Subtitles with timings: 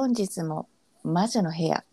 [0.00, 0.66] 本日も
[1.04, 1.84] 魔女の部屋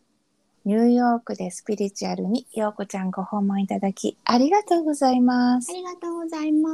[0.63, 6.71] ニューヨークでスピリチュアルにようこちゃんご訪問いただきありがとうございますありがとうございま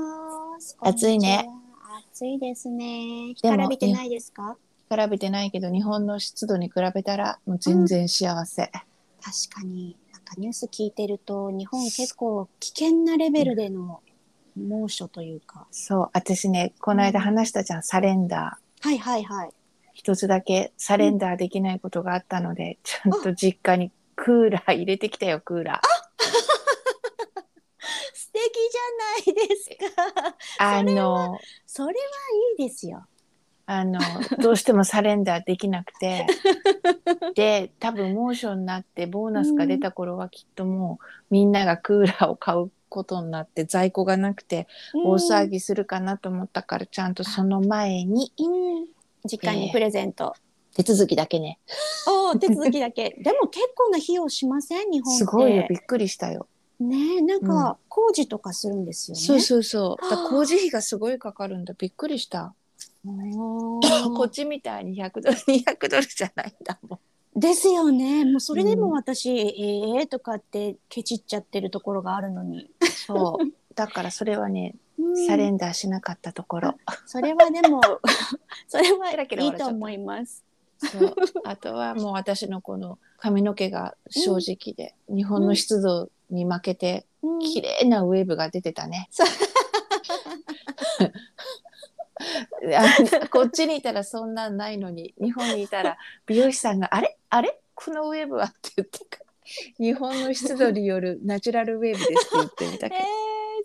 [0.62, 0.78] す。
[0.80, 2.02] 暑いねこんにちは。
[2.12, 3.34] 暑いですね。
[3.42, 4.58] 干でもからびてないですか？
[4.92, 8.82] 比べてないけど日本の湿度に比べたらもう全然幸せ、確
[9.62, 9.98] かに。
[10.14, 14.02] なんかニュース聞いてると、日本結構危険なレベルでの
[14.56, 15.66] 猛暑というか。
[15.72, 19.50] そう私ねこの間話したじゃん、サレンダーはいはいはい。
[19.94, 25.84] 一つだけサレンダーできないことがあったので、ちゃんと実家にクーラー入れてきたよクーラー。
[28.14, 28.44] 素敵
[29.26, 30.36] じゃないですか。
[30.60, 31.94] あのそれは
[32.58, 33.06] いいですよ。
[33.66, 34.00] あの
[34.42, 36.28] どうしてもサレンダーできなくて。
[37.36, 48.88] で多分猛暑になってボーナスが出た頃はきっともうみんながクーラーを買うことになって在庫がなくて大騒ぎするかなと思ったからちゃんとその前にうん
[49.30, 50.34] 実家にプレゼント。
[50.76, 51.60] 手続きだけね
[52.08, 53.12] おお、手続きだけ。
[53.22, 54.90] でも結構な費用しません？
[54.90, 55.20] 日本って。
[55.20, 56.48] すごいよびっくりしたよ。
[56.80, 59.22] ねえ、なんか工事とかするんですよね？
[59.22, 62.56] そうそうそうだ工事費がすごいかかるんだびっくりした。
[63.06, 63.80] お
[64.16, 67.00] こっーちみたいに100ドル 200ドルじゃないんだも
[67.36, 67.40] ん。
[67.40, 68.26] ですよね。
[68.26, 72.70] もうそれでもうん私、ええとかってケチっちゃってるところがあるのに。
[73.08, 74.80] そうだからそれはね、うん
[75.28, 76.76] サレンダーしなかったところ。
[77.06, 77.82] それはでも、
[78.68, 80.44] それはいいと思います。
[80.78, 81.16] そう。
[81.46, 87.40] あとはもう私のこの髪の毛が正直で、日本の湿度に負けてうん。
[87.40, 89.10] 綺麗なウェーブが出てたね。
[93.32, 97.18] こっちにいたらそんなんないのに日本にいたら美容師さんが「あれ？
[97.30, 97.60] あれ？
[97.76, 99.00] このウェーブは?」って言って
[99.78, 103.08] 日本の湿度によるナチュラルウェーブですって言ってみたけ えどー、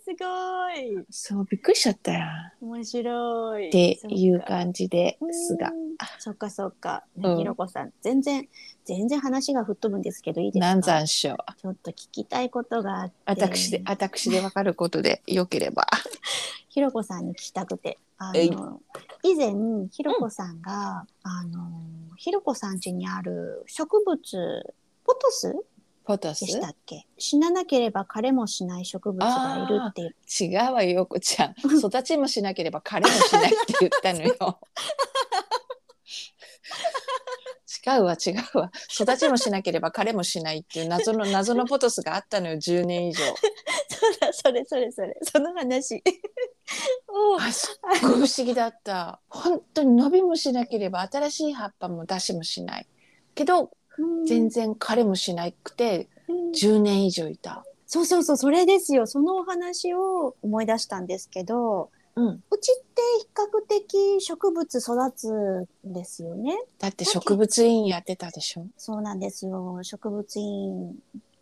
[0.08, 0.70] すご
[1.00, 1.04] い。
[1.10, 2.20] そうびっくりしちゃったよ
[2.62, 3.68] 面白い。
[3.68, 5.70] っていうか感じですが
[6.18, 7.04] そっかそっか。
[7.16, 8.48] ひろこさん、全然、
[8.84, 10.66] 全然話が吹っ飛ぶんですけど、いいですか？
[10.74, 13.14] 南山椒ちょっと聞きたいことがあって。
[13.26, 15.86] 私で私で分かることで よければ。
[16.70, 17.98] ひろこさんに聞きたくて。
[18.18, 18.80] あの、
[19.22, 19.52] 以前、
[19.90, 21.70] ひろこさんが、あの、
[22.16, 24.74] ひろこさん家にある植物、
[25.04, 25.54] ポトス
[26.08, 27.06] ポトスでしたっけ？
[27.18, 30.14] 死ななければ枯れもしない植物がいるっていう。
[30.54, 31.54] 違うわよよこちゃん。
[31.58, 34.34] 育ちもしなければ彼もしないって言ったのよ。
[37.86, 38.72] 違うわ違うわ。
[38.98, 43.24] 育ちもしなければ彼もしないっていう謎の謎のポトスがあったのよ10年以上。
[43.90, 45.14] そうだ、それそれそれ。
[45.22, 46.02] その話。
[47.08, 47.38] おう。
[47.38, 49.20] あすっごい不思議だった。
[49.28, 52.86] 本当に伸びもしなければ新しい葉っぱも出しもしない。
[53.34, 53.70] けど
[54.26, 56.50] 全然彼もしなくてうん。
[56.50, 57.64] 10年以上いた。
[57.86, 59.06] そうそうそう、それですよ。
[59.06, 62.26] そのお話を思い出したんですけど、うん。
[62.28, 66.58] うちって比較的植物育つんですよね。
[66.78, 68.66] だって植物園やってたでしょ？
[68.76, 69.78] そうなんですよ。
[69.82, 70.98] 植物院、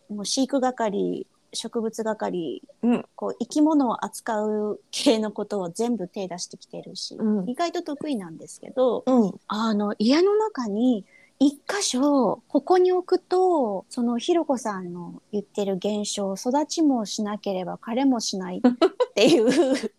[0.08, 3.04] もう飼育係、植物係、うん。
[3.16, 7.48] こう生き物を扱う系のことを全部手出してきてるし、うん。
[7.48, 9.32] 意外と得意なんですけど、うん。
[9.48, 11.04] あの家の中に
[11.38, 18.60] 一箇所ここに置くとそのひろこさんの言ってる現象育ちもしなければ枯れもしないっ
[19.14, 19.50] ていう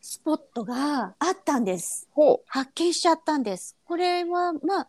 [0.00, 2.08] スポットがあったんです。
[2.12, 3.76] ほ発見しちゃったんです。
[3.86, 4.88] これはまあ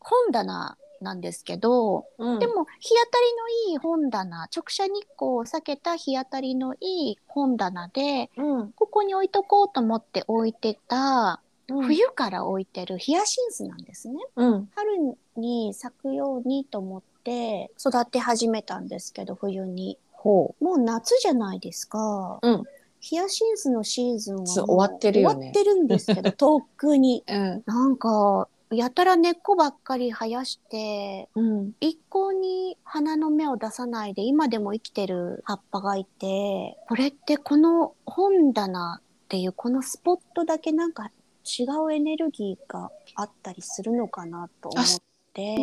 [0.00, 11.86] 本棚なんですけど、う、うんでも日当たりのいい本棚直射日光を避けた日当たりのいい本棚でうんここに置いとこうと思って置いてたうん。
[11.86, 14.20] 冬から置いてるヒヤシンスなんですね。
[14.36, 14.68] うん。
[14.74, 19.98] 春に咲くようにと思って育て始めたんですけど冬に。
[20.12, 22.62] ほもう夏じゃないですか、うん。
[23.00, 25.34] ヒヤシンスのシーズンは終わってるよね。
[25.36, 27.22] 終わってるんですけど とっくに。
[27.28, 27.62] ううん。
[27.66, 31.72] なんかやたら根っこばっかり生やしてうん。
[31.80, 41.10] 一向に花の芽を出さないで今でも生きてる葉っぱがいてこれってこの本棚っていうこのスポットだけなんか
[41.46, 44.84] 違うエネルギーがあったりするのかなと思っ
[45.32, 45.56] て。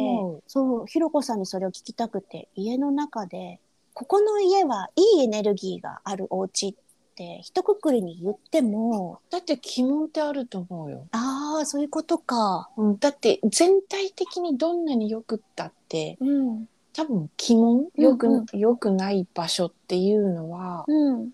[0.48, 0.86] そう。
[0.88, 3.60] ひろこさんにそれを聞きたくて家の中で
[3.94, 6.74] ここの家はいいエネルギーがあるお家っ
[7.16, 12.70] て一括りに言ってもだって鬼門ってあると思うよ、ああそういうことか。
[12.78, 16.68] うん、だって全体的にどんなによくったってうん。
[16.96, 21.32] 多分鬼門よく,、うんよくない場所っていうのはうん、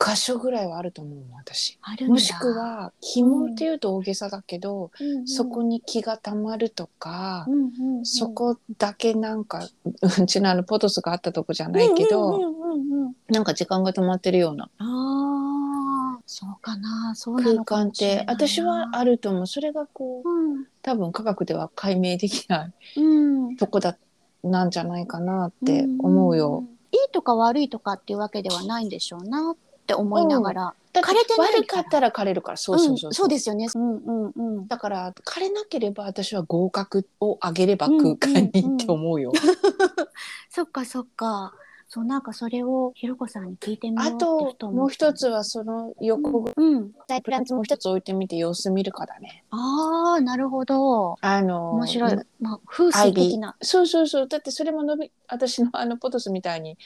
[0.00, 9.66] 箇所ぐらいはあると思うの私もしく、は鬼門っていうと大げさだけど、うんうんそこに気がたまるとか、うんうんうんそこだけなんか
[10.02, 17.14] うちのあのポトスがあったとこじゃないけど、うんうんうんうんうんなんか時間が止まってるようなああそうかな。
[17.14, 20.64] そうな空間って私はあると思うそれがこううん。
[20.82, 23.56] 多分科学では解明できないうん。
[23.56, 23.96] とこだ
[24.44, 26.60] なんじゃないかなって思うよ。
[26.60, 26.64] ん。
[26.92, 29.56] いいとか悪いとかっていうわけではないんでしょうなっ
[29.88, 30.74] て思いながら。
[30.92, 33.66] だって枯れてない悪かったら枯れるからそうそうそう、んそうですよね。
[33.74, 34.68] うんうんうん。
[34.68, 39.32] だから枯れなければ私は合格を上げれば空間にって思うよ。
[40.50, 41.54] そっかそっか。
[41.90, 46.90] そうなんかそれをひろこさんに聞いてみようあともう一つはその横ぐうん。
[47.24, 49.44] プランツもう一つ置いてみて様子見るかだね。
[49.50, 51.16] ああなるほど。
[51.22, 52.16] あの面白い。
[52.40, 53.56] まあ風水的な。
[53.62, 56.76] そうそうそうだってそれも伸び私のあのポトスみたいに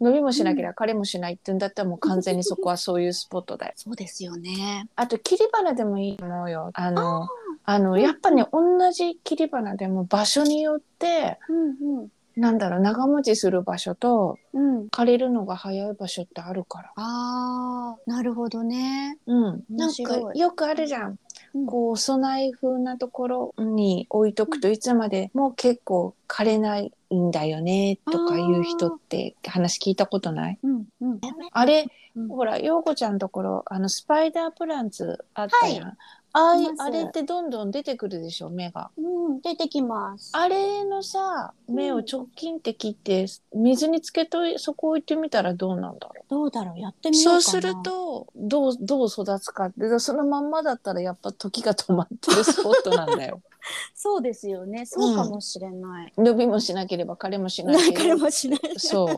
[0.00, 3.72] 伸びもしなければ枯れもしないって言うんだったらもう完全にそこはそういうスポットだよ。
[3.76, 4.88] そうですよね。
[4.96, 6.70] あと切り花でもいいと思うよ。
[6.74, 7.28] あの
[7.64, 12.08] あのやっぱね同じ切り花でも場所によってうんうん。
[12.36, 14.86] なんだろう長持ちする場所とうん。
[14.86, 16.92] 枯れるのが早い場所ってあるから。
[16.96, 19.18] ああなるほどね。
[19.26, 21.18] うん、なんかよくあるじゃん。
[21.54, 21.66] うん。
[21.66, 30.58] こうお供え風なところに置いとくといつまでも結構枯れないんだよねとかいう人って話聞いたことない？
[30.62, 31.20] うんうん。
[31.52, 31.86] あれ、
[32.16, 32.28] うん。
[32.28, 35.96] ほら陽子ちゃんのところあのスパイダープランツあったやん、あ
[36.32, 38.90] あいあれってどんどん出てくるでしょ芽が。
[38.96, 39.00] う
[39.30, 40.30] ん出てきます。
[40.34, 47.42] あれのさ芽を直近って切って水につけといそこ置いてみたらどうなんだろうどうだろうやってみようかな。
[47.42, 53.40] そうするとどうどう育つかってそのまんまだったらやっぱ時が止まってるスポットなんだよ。
[53.94, 54.86] そうですよね。
[54.86, 56.12] そうかもしれない。
[56.16, 58.60] 伸びもしなければ枯れもしないなんかけどもしない。
[58.78, 59.08] そう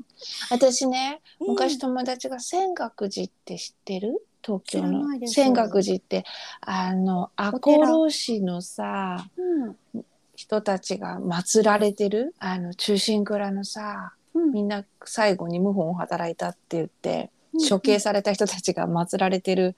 [0.50, 4.22] 私ねうん昔友達が仙岳寺って知ってる？
[4.46, 5.34] 東京のないです。
[5.34, 6.24] 仙岳寺って
[6.60, 10.04] あの赤穂市のさうん
[10.36, 14.52] 人たちが祀られてるあの中心蔵のさうん。
[14.52, 17.68] みんな最後に謀反を働いたって言ってうん。
[17.68, 19.74] 処刑された人たちが祀られてる、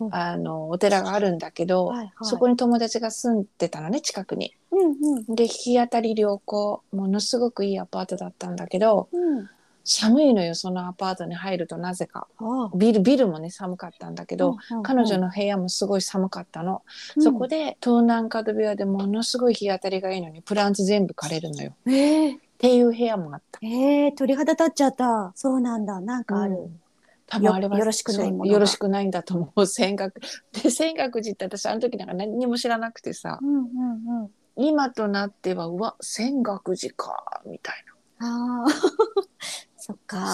[0.00, 0.14] うん。
[0.14, 2.10] あのお寺があるんだけど、はいはい。
[2.22, 4.54] そこに友達が住んでたのね近くに。
[4.70, 5.34] うんうん。
[5.34, 9.48] で日当たり良好ものすごくいいアパートだったんだけどうん。
[9.84, 12.28] 寒いのよそのアパートに入るとなぜか。
[12.74, 16.82] ビルビルもね寒かったんだけど、うんうん彼女の部屋もすごい寒かったの、
[17.16, 17.22] うん。
[17.22, 21.70] そこで東南角部屋でものすごい日当たりがいいのにプランツ全部枯れるのよ。
[21.70, 22.28] っえ。
[22.30, 23.58] えていう部屋もあった。
[23.62, 25.32] ええ鳥肌立っちゃった。
[25.34, 26.00] そうなんだ。
[26.00, 26.54] なんかある。
[26.54, 26.80] うん。
[27.26, 29.66] 多分あれはよよろしくないよろしくないんだと思う。
[29.66, 30.20] 仙岳
[30.52, 33.38] で仙岳寺って私あの時なんか何にも知らなくてさ。
[33.40, 34.30] うんうんうん。
[34.56, 37.84] 今となってはうわ仙岳寺かみたい
[38.20, 39.22] ああ。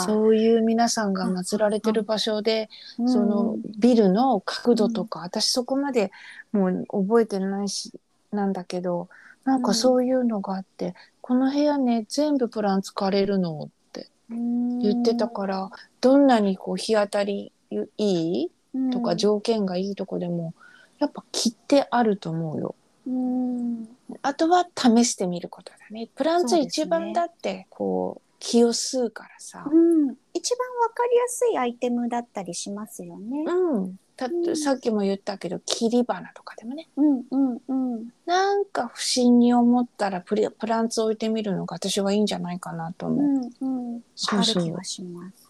[0.06, 2.68] そういう皆さんが祀られてる場所で
[2.98, 6.10] うんそのビルの角度とか、私そこまで
[6.52, 7.92] もう覚えてないし
[8.32, 9.08] なんだけど
[9.44, 15.70] なんかそういうのがあって、この部屋ね全部プランツ枯れるのって言ってたから、
[16.00, 20.54] どんなにこう日当たりいいらとか条件がいいとこでも、
[20.98, 22.74] やっぱ切ってあると思うよ。
[23.06, 23.88] うん。
[24.22, 26.08] あとは試してみることだね。
[26.14, 29.64] プランツ一番だってこう気を吸うからさ。
[29.66, 30.14] うん。
[30.32, 33.44] 一番わかりやすいアイテムだったりしますよね。
[33.46, 33.96] うん。
[34.16, 38.08] たうんさっきも言ったけど切り花とかでもねうんうんうん。
[38.26, 43.50] なんか不審に思ったらプリプランツ置いてみるのが私はいいんじゃないかなと思う。
[43.60, 44.00] うんうん。
[44.16, 45.48] そうそう気がします。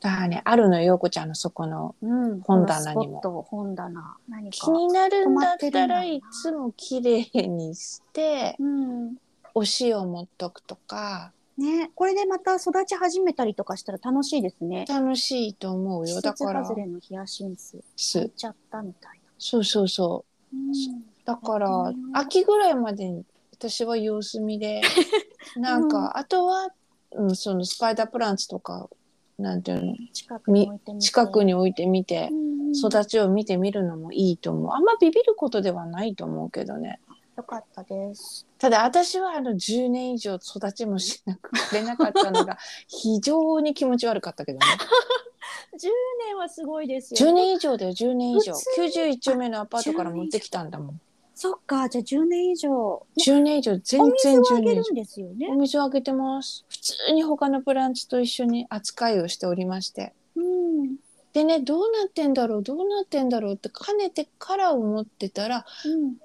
[0.00, 2.40] だからねあるのよ陽子ちゃんのそこのうん。
[2.42, 4.16] 本棚にもこのスポット本棚。
[4.28, 4.56] 何か。
[4.56, 9.14] 気になるんだったらいつも綺麗にしてうん。
[9.54, 14.84] お塩持っとくとかね、これでまた育ち始めたりとかしたら楽しいですね。
[14.88, 16.60] 楽しいと思う季よだから。
[16.62, 20.56] 節外れのヒヤシンスす咲いちゃったみたいそうそうそう。
[20.56, 20.62] な。
[20.62, 21.04] うん。
[21.24, 24.82] だからうん秋ぐらいまでに私は様子見で。
[25.56, 26.68] なんか、あとは、
[27.12, 28.90] うん、そのスパイダープランツとか
[29.38, 29.94] なんていうの？
[30.12, 31.06] 近くに置いてみて。
[31.06, 32.72] 近くに置いてみてうんうん。
[32.72, 34.72] 育ちを見てみるのもいいと思う。
[34.72, 37.00] あんまビビることではないと思うけどね
[37.36, 38.46] よかったです。
[38.58, 42.56] ただ私はあの10年以上育ちもしなくれなかったのが
[42.88, 44.64] 非常に気持ち悪かったけどね
[45.76, 45.88] 10
[46.26, 47.30] 年はすごいですよ。
[47.30, 51.00] 10年以上だよ10年以上普通に91丁目のアパートから持ってきたんだもん
[51.34, 53.06] そっか、じゃあ10年以上。
[53.18, 55.54] 10年以上全お然10水をあげ年以上るんですよねお。
[55.56, 60.96] 水をあげてます普通に他のプランツと一緒に扱いをしておりましてうん。
[61.34, 66.16] でねどうなってんだろうどうなってんだろうってかねてから思ってたらうん。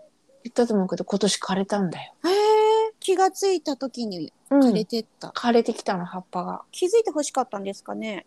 [0.43, 5.29] 言ったと思うけど今年枯れたんだよ、へえ、気がついた時にうん枯れてった。
[5.29, 8.25] 枯れてきたの葉っぱが気づいてほしかったんですかね？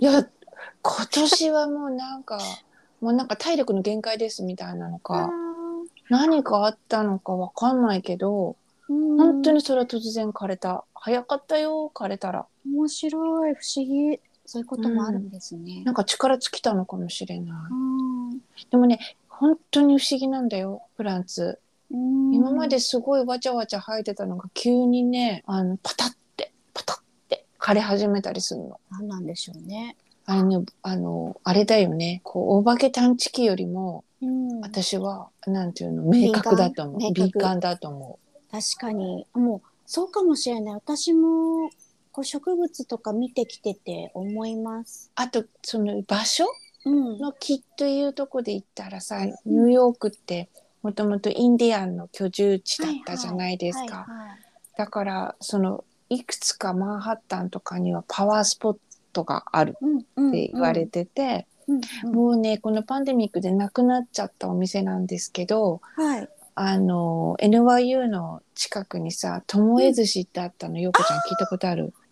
[0.00, 0.26] いや
[0.82, 2.38] 今年はもうなんか
[3.00, 5.30] もうなんか体力の限界ですみたいなのか
[6.10, 8.56] 何かあったのかわかんないけど
[8.88, 14.20] うん本当にそれは突然枯れた早かったよ枯れたら面白い、不思議。
[14.46, 15.82] そういうこともあるんですね。
[15.84, 17.56] なんか力尽きたのかもしれない。
[17.70, 17.74] う
[18.34, 18.38] ん
[18.70, 21.60] でもね、本当に不思議なんだよ、プランツ。
[21.90, 26.96] うん今まですごいわちゃわちゃ生えてたのが急にね、あの、パタって、パタっ
[27.28, 28.80] て枯れ始めたりするの。
[28.90, 29.96] 何なんでしょうね。
[30.26, 32.20] あれね、あの、あれだよね。
[32.24, 37.12] こう、お化け探知機よりも、うん、私は、なんていうの、明確だと思う。
[37.12, 38.18] 敏感だと思
[38.50, 41.70] 確かにもうそうかもしれない私も
[42.12, 45.10] こう植物とか見てきてて思います。
[45.10, 45.12] う。
[45.16, 46.50] あと、その場所うん
[46.84, 50.48] の木というとこで言ったらさ、ニューヨークって、
[50.82, 54.06] もともとインディアンの居住地だったじゃないですか。
[54.76, 58.76] だから、その、いくつかマンハッタンとかにはパワースポッ
[59.12, 61.46] トがあるって言われてて、
[62.02, 66.28] もうね、このパンデミックでなくなっちゃったお店なんですけど、はい。
[66.56, 71.86] あの、NYU の近くにさ、ともえ寿司ってあったの、ようこちゃん聞いたことある？
[71.86, 72.03] 覚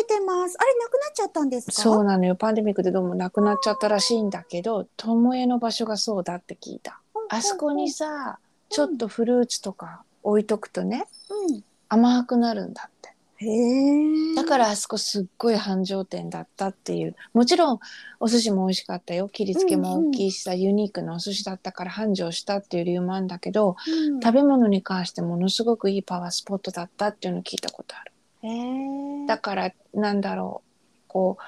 [0.00, 0.56] えてます。
[0.58, 1.72] あれなくなっちゃったんですか？
[1.72, 2.34] そうなのよ。
[2.34, 7.00] パンデミックでどうもなくなっちゃったらしいんだけど、ともえの場所がそうだって聞いた。
[7.30, 8.38] あそこにさ、
[8.70, 11.62] ちょっとフルーツとか置いとくとね、うん。
[11.88, 13.14] 甘くなるんだって。
[13.40, 14.34] へえ。
[14.34, 17.14] だからあそこすっごい繁盛店だったっていう。
[17.32, 17.78] もちろん
[18.18, 19.28] お寿司も美味しかったよ。
[19.28, 28.12] 切り付けも大きいしさ、ユニークなお寿司だったから繁盛したっていう理由もあるんだけど、うん、食べ物に関してものすごくいいパワースポットだったっていうのを聞いたことある。
[28.42, 29.26] へえ。
[29.26, 31.38] だからなんだろう、こ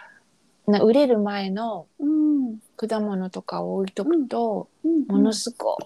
[0.66, 2.59] う、な売れる前のうん。
[2.76, 5.06] 果物とかを置いとくと、うん。
[5.06, 5.76] ものすご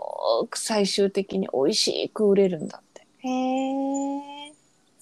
[0.48, 3.06] く最終的に美味しく売れるんだって。
[3.18, 4.54] へえ。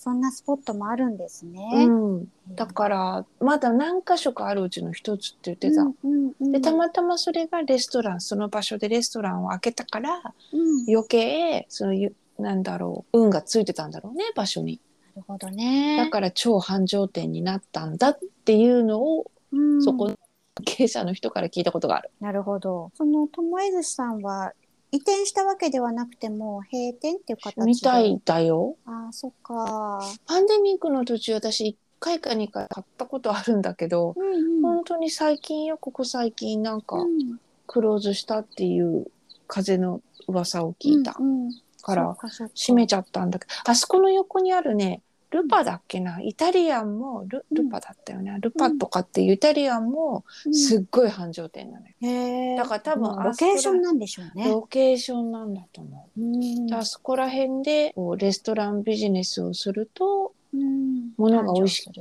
[0.02, 1.86] そんなスポットもあるんですね。
[1.86, 5.82] うん、だからまだ何箇所かあるうちの一つって言ってた。
[5.82, 10.20] うんうんうん、でたまたまそれがレストランその場所でレストランを開けたから
[10.52, 14.80] うん、な余計そのゆなんだろう運がついてたんだろうね場所に。
[15.14, 15.96] るほどね。
[15.96, 20.18] だから超繁盛店になったんだっていうのを、うん、そこの
[20.64, 22.10] 経営者の人から聞いたことがある。
[22.20, 22.90] なるほど。
[22.94, 24.52] その友江寿司さんは
[24.90, 27.62] 移転したわけではなくても閉店っていう形で。
[27.64, 28.76] みたいだよ。
[28.84, 30.00] ああ、そっか。
[30.26, 34.62] パンデミックの途中私1回か2回買ったことあるんだけど、うんうん。
[34.62, 39.06] 本当に最近よここ最近なんかうんクローズしたっていう
[39.46, 42.16] 風の噂を聞いたうんうんから、
[42.54, 52.56] 閉めちゃったんだけどあそこの横にあるねルパだっけなイタリアンもルルパだったよね、ルパとかっていうイタリアンもすっごい繁盛店なのよ、へえ。
[52.56, 54.48] だから多分もうロケーションなんでしょうね。
[54.48, 56.74] ロケーションなんだと思う、うん。
[56.74, 61.12] あそこら辺でこうレストランビジネスをすると、うん。
[61.16, 61.92] 物が美味しく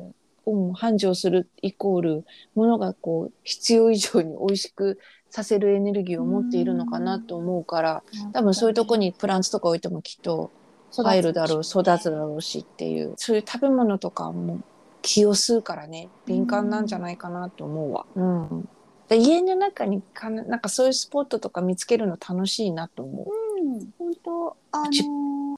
[0.44, 5.00] うん、繁盛するイコール物がこう必要以上に美味しく
[5.32, 10.52] させるエネルギーを持っているのかなと思うから、多分そういうとこにプランツとか置いてもきっと
[10.96, 13.14] 入るだろう育つだろうしっていう。
[13.16, 14.60] そういう食べ物とかも
[15.02, 16.10] 気を吸うからね。
[16.26, 18.06] 敏感なんじゃないかなと思うわ。
[18.16, 18.70] うん。
[19.08, 23.42] で家の中にかななんかそういうスポットとか見つけるの楽しいなと思う。
[23.64, 25.06] ん、本当あのちー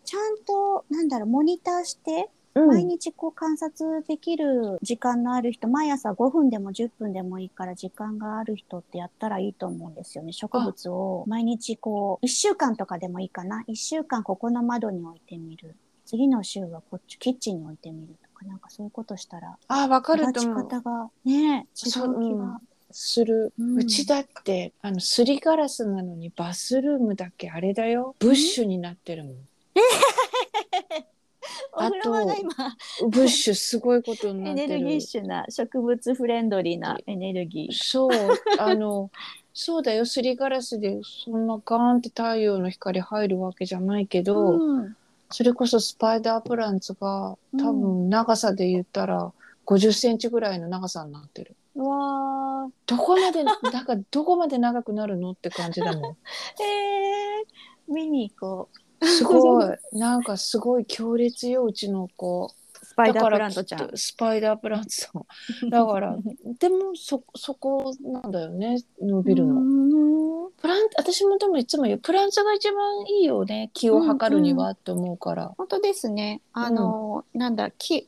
[0.04, 10.34] ちゃんとなんだろうモニターして毎日こう観察できる時間のある人、毎朝5分でも10分でもいいから時間がある人ってやったらいいと思うんですよね。
[10.34, 13.64] 植物を毎日こう1週間とかでもいいかな。
[13.68, 15.76] 1週間ここの窓に置いてみる。
[16.06, 20.56] 次の週はこっちキッチンに置いてみるとかなんかそういうことしたらあわかると思う。
[20.56, 22.60] 方がね違う気そううんが。
[22.92, 29.34] する、ううんちだってあのすりガラスなのにバスルームだけあれだよブッシュになってるもん。
[31.76, 32.52] お風呂場が今
[33.10, 34.68] ブッシュすごいことになエってる。
[34.70, 37.74] ネルギッシュな植物フレンドリーなエネルギー。
[37.74, 38.12] そう
[38.60, 39.10] あの
[39.54, 44.96] そうだよすりガラスでそんなガーンって太陽の光入るわけじゃないけど、うん
[45.34, 49.34] それこそスパイダープランツが多分長さで言ったら
[49.66, 51.56] 50センチぐらいの長さになってる。
[51.76, 56.18] うわーどこまでなんかどこまで長くなるのって感じだもん。
[56.62, 58.83] えー、見に行こう。
[59.04, 62.54] すごいなんかすごい強烈ようちの子。
[62.84, 63.90] スパイダープだからラントちゃん。
[63.96, 65.12] スパイダープランツさ
[65.66, 65.70] ん。
[65.70, 66.16] だから
[66.60, 69.62] でもそそこなんだよね伸びるの。
[69.62, 70.50] の。
[70.62, 76.42] プラン私もでもいつも言うプランツが一番いいよね気を測るにはって思うから、本当ですね。
[76.54, 78.08] あの、なんだ、気、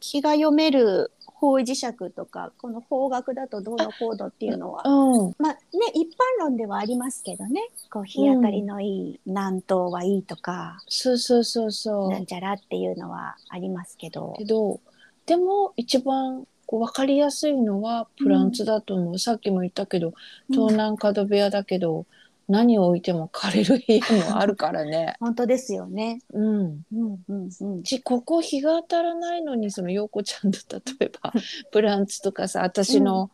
[0.00, 4.82] 気が読める方位磁石とか、この方角だとどうのこうのっていうのは。
[4.84, 5.58] うんまあね、
[5.94, 7.60] 一般論ではありますけどね。
[7.90, 14.34] こう、日当たりのいい南東はいいとか、そうそうそうそうなんちゃらっていうのはありますけど。
[14.38, 14.80] けど
[15.26, 20.14] でも一番こう分かりやすいのはプランツだと思う、さっきも言ったけど
[20.50, 22.06] 東南角部屋だけど、
[22.48, 25.16] 何を置いても枯れる部屋もあるからね。
[25.20, 26.20] 本当ですよね。
[26.32, 26.84] うん。
[26.92, 27.82] うんうんうん。
[27.82, 31.32] ちここ日が当たらないのにその陽子ちゃんと例えば
[31.72, 33.30] プランツとかさ私の、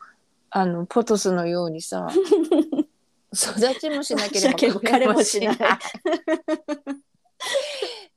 [0.51, 2.09] あのポトスのようにさ
[3.33, 5.57] 育ちもしなければ枯れもしないっ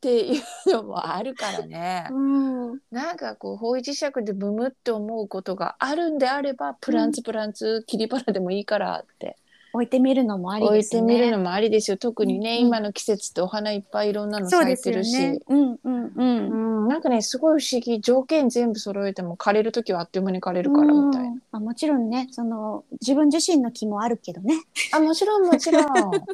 [0.02, 2.08] ていうのもあるからね。
[2.12, 2.80] うん。
[2.92, 9.38] なんかこう方位磁石でブムって思うことがあるんであればプランツプランツ切り花でもいいからって
[9.76, 11.08] 置いてみるのもあり置いですね。
[11.14, 11.98] てみるのもありですよ。
[11.98, 15.12] 特にね、うん今の季節ってお花いっぱいいろんなのそうで咲いてるし。
[15.12, 15.40] すよね。
[15.48, 16.84] うんうんうん。
[16.84, 18.00] うん、なんかねすごい不思議。
[18.00, 21.42] 条件全部揃えても枯れる時はあっという間に枯れるからみたいな、うん。
[21.52, 24.56] あもちろんねその自分自身の気もあるけどね。
[24.94, 25.84] あもちろんもちろん。
[25.86, 26.26] も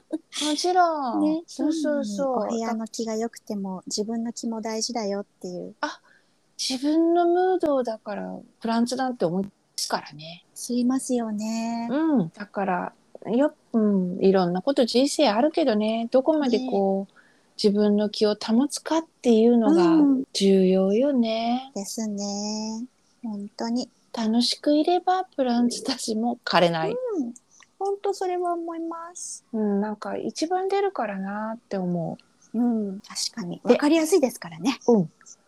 [0.56, 1.44] ちろん、 ね。
[1.48, 2.46] そうそうそう。
[2.46, 5.76] お部屋の気が良くても自分の気も大事だよっていう。
[6.58, 10.46] 自分のムードだからプランツなんて思いますからね。
[10.54, 11.90] 吸いますよね。
[11.92, 12.30] うん。
[12.30, 12.94] だから
[13.30, 17.14] よ、うん、いろんなこと人生あるけどねどこまでこう、
[17.62, 22.88] 自分の気を保つかっていうのがうん重要よね、ですね。
[23.24, 23.90] 本当に。
[24.14, 27.34] 楽しくいればプランツたちも枯れない、うん。
[27.80, 29.46] 本当それは思います。
[29.54, 32.18] うん、なんか一番出るからなって思
[32.54, 33.00] ううん。
[33.00, 33.62] 確かに。
[33.66, 34.80] でわかりやすいですからね。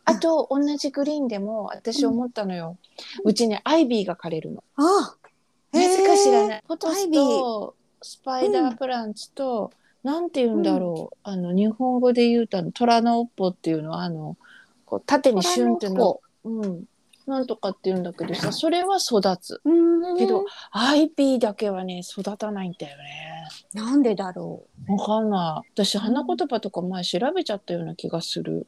[0.06, 2.78] あと同じグリーンでも私思ったのよ、
[3.24, 5.16] うちねアイビーが枯れるのあ
[5.74, 6.48] なぜか知らい。
[6.48, 9.72] ないポトスとスパイダープランツと、
[10.04, 14.38] なんて言うんだろう、あの日本語で言うとあの虎の尾っぽっていうのはあの
[14.86, 16.86] こう縦にシュンってのうん。
[17.26, 19.62] なんとかって言うんだけどさそれは育つ。
[19.64, 19.72] う
[20.14, 20.18] ん。
[20.18, 23.48] けどアイビーだけはね育たないんだよね。
[23.74, 25.70] なんでだろわかんない。
[25.74, 28.68] 私花言葉とか前調べちゃったような気がする、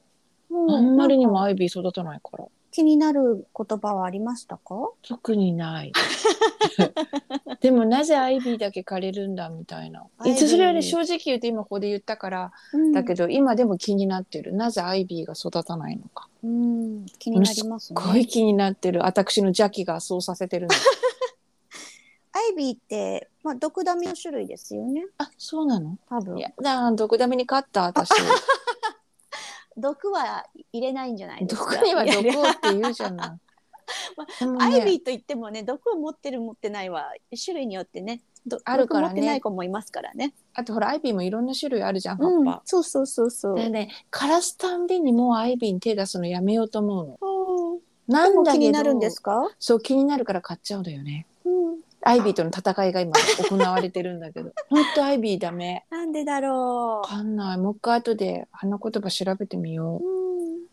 [0.50, 0.71] う。
[0.71, 2.45] あんまりにもアイビー育たないから
[2.75, 4.89] 気になる言葉はありましたか？
[5.01, 5.94] 特にない
[7.62, 17.05] でもなぜアイビーだけ枯れるんだみたいないつそれはね正直言うと今ここで言ったから、うんだけど今でも気になってるなぜアイビーが育たないのかうん。
[17.17, 18.01] 気になりますね。
[18.01, 20.74] すっごい気になってる私の邪気がそうさせてるの
[22.33, 25.05] アイビーって、まあ、毒ダミの種類ですよね。
[25.18, 25.98] あそうなの？
[26.09, 26.42] 多分い。
[26.42, 28.09] やだ毒ダメに勝った私
[29.77, 31.75] 毒は入れないんじゃないですか？
[31.75, 33.29] 毒には毒をって言うじゃない
[34.18, 37.11] までもねアイビーと言ってもね、毒を持ってる持ってないは
[37.44, 40.33] 種類によってね、どあるからね毒持ってない子もいますからね。
[40.55, 43.55] あとほらアイビーもいろんな種類あるじゃん葉うんそうそうそうそう。
[43.55, 49.44] でね枯らすたんびにもうアイビーに手出すのやめようと思うのうんでなんだけども気になるんですか？
[49.59, 51.79] そう気になるから買っちゃうんだよねうん。
[52.05, 53.13] アイビーとの戦いが今
[53.50, 60.01] 行われてるんだけど 本当アイビーダメなんでだろわかんないもう一回後で花言葉調べてみよう。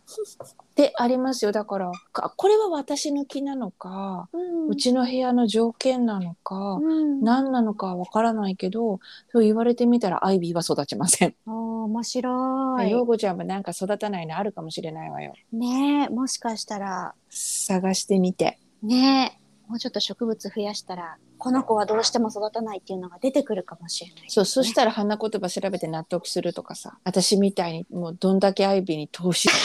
[0.75, 7.21] でありますよだからかこれは私の気なのか、うんうちの部屋の条件なのか、うん。
[7.23, 11.35] 何なのかはわからないけどそう言われてみたらアイビーは育ちません。
[11.47, 12.91] あー面白い。
[12.91, 15.35] ヨーゴちゃんもなんか育たないのあるかもしれないわよ。
[15.53, 18.59] ねえ、もしかしたら探してみて。
[18.83, 29.49] ねえ、もうちょっと植物増やしたら、この子はどうしても育たないっていうのが出てくるかもしれない、そう、そしたら花言葉調べて納得するとかさ私みたいにもうどんだけアイビーに投資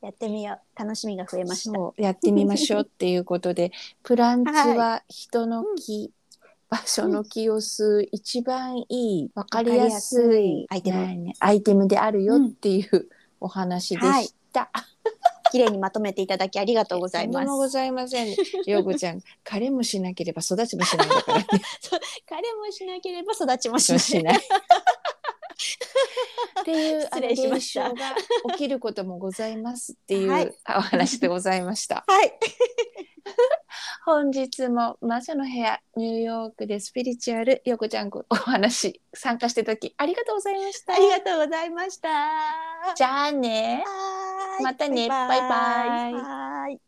[0.00, 0.78] やってみよう。
[0.78, 1.78] 楽しみが増えました。
[1.96, 6.12] やってみましょうっていうことでプランツは人の気、
[6.68, 13.08] 場所の気を吸う一番いい分かりやすいわかりやすいアイテムねアイテムであるよっていう
[13.40, 14.70] お話でした。
[15.52, 17.70] 綺麗にまとめていただきありがとうございまとんごす。
[17.72, 18.30] ざいません。
[18.66, 21.46] ようこちゃん、 枯れもしなければ育ちもしないんだからね。
[22.28, 24.40] 彼もしなければ育ちもしない。
[26.66, 28.16] っていう 失礼しました現象が
[28.52, 32.04] 起きることもございますっていう、はいお話でございました。
[32.08, 32.32] はい。
[34.04, 40.94] 本日も魔女の部屋ニューヨークでスピリチュアルようこちゃんお話参加していただきありがとうございました。
[40.94, 42.08] ありがとうございました。
[42.94, 43.84] じゃあね。
[44.62, 46.80] またねバイバイ